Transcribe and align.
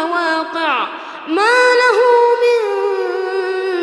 ربك 0.00 0.10
لواقع 0.10 0.88
ما 1.28 1.74
له 1.80 1.98
من 2.42 2.60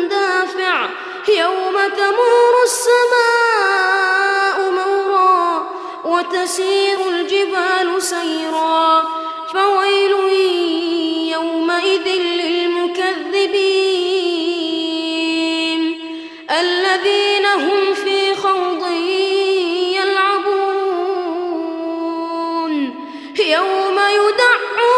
دافع. 0.08 0.88
يوم 1.28 1.76
تمور 1.96 2.54
السماء 2.64 4.56
مورا 4.70 5.46
وتسير 6.04 7.08
الجبال 7.08 8.02
سيرا. 8.02 9.02
فويل 9.52 10.12
يومئذ 11.32 12.08
للمكذبين. 12.08 13.40
الذين 16.50 17.46
هم 17.46 17.94
في 17.94 18.34
خوض 18.34 18.92
يلعبون. 19.96 20.68
يوم 23.38 23.98
يدعون 23.98 24.97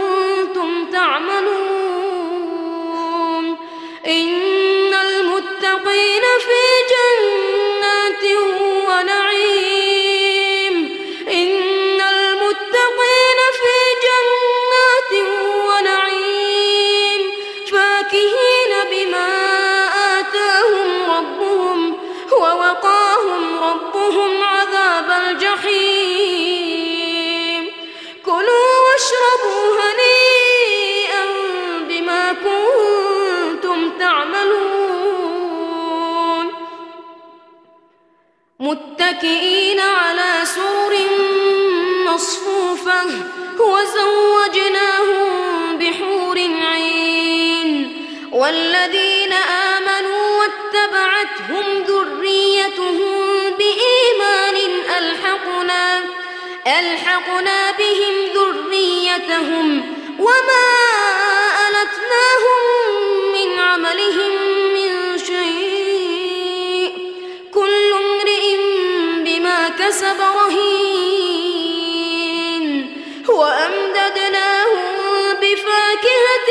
متكئين 39.11 39.79
على 39.79 40.45
سرر 40.45 40.97
مصفوفة 42.05 43.03
وزوجناهم 43.59 45.27
بحور 45.77 46.37
عين 46.71 47.97
والذين 48.31 49.33
آمنوا 49.73 50.39
واتبعتهم 50.39 51.83
ذريتهم 51.87 53.11
بإيمان 53.59 54.55
ألحقنا 54.97 55.99
ألحقنا 56.67 57.71
بهم 57.71 58.15
ذريتهم 58.35 59.90
كسب 69.91 70.19
رهين 70.21 71.85
وأمددناهم 73.29 74.85
بفاكهة 75.41 76.49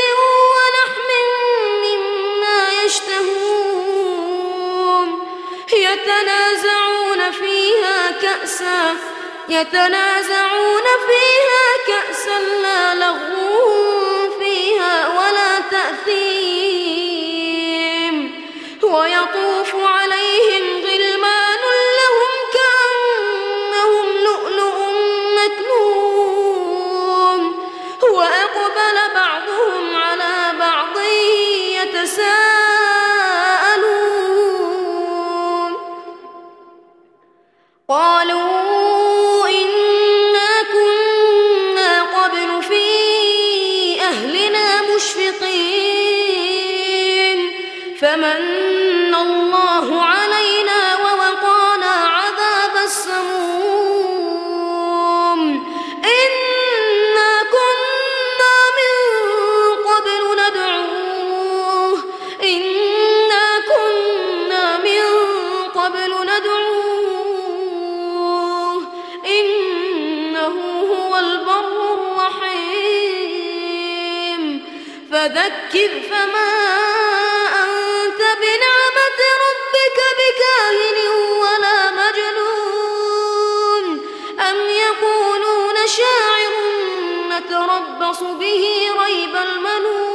ولحم 0.53 1.09
مما 1.84 2.61
يشتهون 2.84 3.89
يتنازعون 5.73 7.21
فيها 7.31 7.99
كأسا 8.23 8.97
يتنازعون 9.49 10.87
فيها 11.09 11.67
كأسا 11.87 12.39
لا 12.62 12.69
فمن 48.10 49.15
الله 49.15 50.03
علينا 50.03 50.97
ووقانا 50.97 51.94
عذاب 52.16 52.75
السموم. 52.84 53.41
إنا 56.04 57.32
كنا 57.54 58.56
من 58.78 58.94
قبل 59.88 60.22
ندعوه. 60.43 61.98
إنا 62.43 63.47
كنا 63.71 64.65
من 64.78 65.04
قبل 65.75 66.10
ندعوه. 66.31 66.81
إنه 69.27 70.56
هو 70.92 71.12
البر 71.19 71.78
الرحيم. 71.94 72.92
فذكر 75.12 75.92
فما 76.10 76.90
بنعمة 78.43 79.21
ربك 79.47 79.99
بكاهن 80.19 80.98
ولا 81.42 81.78
مجنون. 82.01 83.84
أم 84.51 84.59
يقولون 84.69 85.77
شاعر 85.87 86.54
نتربص 87.31 88.21
به 88.22 88.65
ريب 89.03 89.34
المنون. 89.37 90.10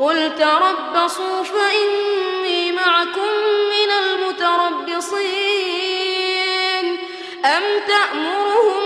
قل 0.00 0.18
تربصوا 0.38 1.38
فإني 1.42 2.72
معكم 2.72 3.32
من 3.74 3.90
المتربصين. 4.02 5.20
أم 7.44 7.64
تأمرهم 7.88 8.79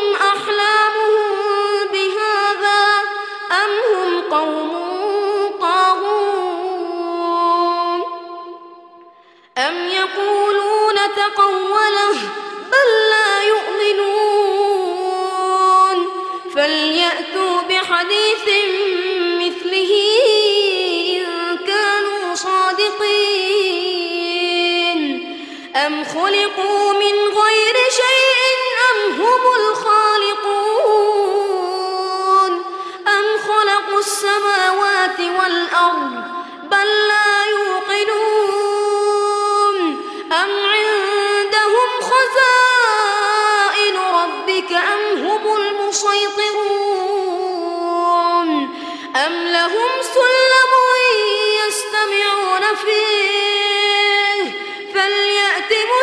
يقولون 10.15 10.97
تقوله. 11.17 12.17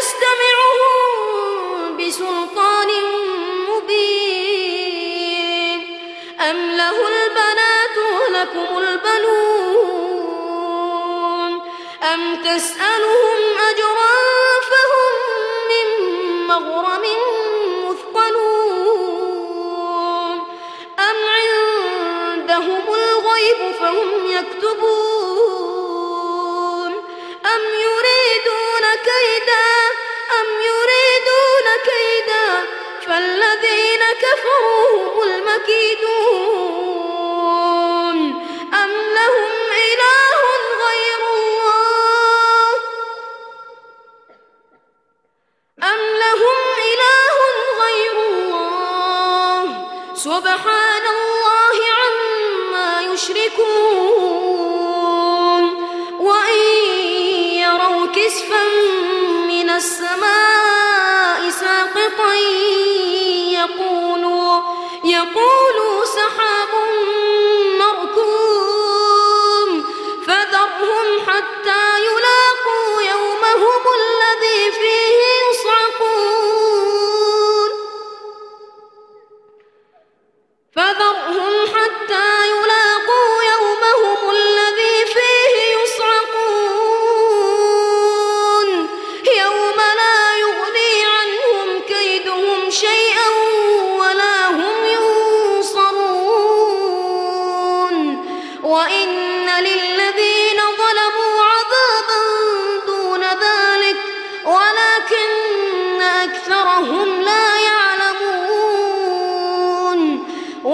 مستمعهم 0.01 1.97
بسلطان 1.97 2.89
مبين. 3.69 4.99
أم 6.49 6.57
له 6.77 6.97
البنات 7.07 7.95
ولكم 7.97 8.69
البنون. 8.77 9.91
أم 12.13 12.21
تسألهم 12.35 13.41
أجرا 13.69 14.20
كفروا 34.21 34.85
هم 34.97 35.15
المكيدون 35.29 36.51
أم 38.83 38.91
لهم 39.17 39.53
إله 39.91 40.41
غير 40.85 41.21
الله؟ 41.35 42.73
أم 45.83 46.01
لهم 46.23 46.59
إله 46.91 47.35
غير 47.83 48.15
الله؟ 48.29 49.61
سبحان 50.15 51.05
الله 51.15 51.77
عما 51.99 52.89
يشركون. 53.13 54.51
وإن 56.19 56.65
يروا 57.65 58.05
كسفا 58.15 58.63
من 59.47 59.69
السماء 59.69 61.49
ساقطا 61.49 62.33
يقولوا 63.53 64.00
meu. 65.25 65.70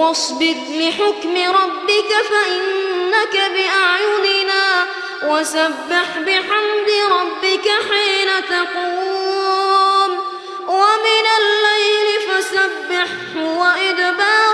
واصبر 0.08 0.54
لحكم 0.70 1.36
ربك 1.36 2.12
فإنك 2.30 3.34
بأعيننا 3.34 4.86
وسبح 5.24 6.18
بحمد 6.18 6.90
ربك 7.10 7.68
حين 7.90 8.28
تقوم. 8.48 10.10
ومن 10.68 11.24
الليل 11.40 12.20
فسبح 12.28 13.08
وإدبار 13.36 14.47